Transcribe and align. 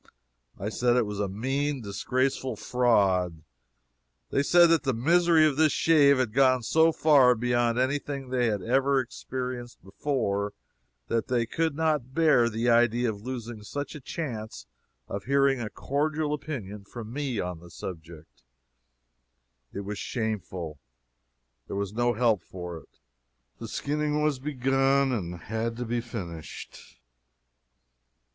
I 0.57 0.69
said 0.69 0.95
it 0.95 1.05
was 1.05 1.19
a 1.19 1.27
mean, 1.27 1.83
disgraceful 1.83 2.55
fraud. 2.55 3.43
They 4.31 4.41
said 4.41 4.69
that 4.71 4.81
the 4.81 4.95
misery 4.95 5.45
of 5.45 5.57
this 5.57 5.71
shave 5.73 6.17
had 6.17 6.33
gone 6.33 6.63
so 6.63 6.91
far 6.91 7.35
beyond 7.35 7.77
any 7.77 7.99
thing 7.99 8.29
they 8.29 8.47
had 8.47 8.63
ever 8.63 8.99
experienced 8.99 9.83
before, 9.83 10.53
that 11.07 11.27
they 11.27 11.45
could 11.45 11.75
not 11.75 12.15
bear 12.15 12.49
the 12.49 12.67
idea 12.67 13.09
of 13.11 13.21
losing 13.21 13.61
such 13.61 13.93
a 13.93 13.99
chance 14.01 14.65
of 15.07 15.25
hearing 15.25 15.61
a 15.61 15.69
cordial 15.69 16.33
opinion 16.33 16.83
from 16.83 17.13
me 17.13 17.39
on 17.39 17.59
the 17.59 17.69
subject. 17.69 18.41
It 19.71 19.81
was 19.81 19.99
shameful. 19.99 20.79
But 20.79 21.67
there 21.67 21.77
was 21.77 21.93
no 21.93 22.13
help 22.13 22.41
for 22.43 22.77
it. 22.77 22.97
The 23.59 23.67
skinning 23.67 24.23
was 24.23 24.39
begun 24.39 25.11
and 25.11 25.35
had 25.41 25.77
to 25.77 25.85
be 25.85 26.01
finished. 26.01 26.97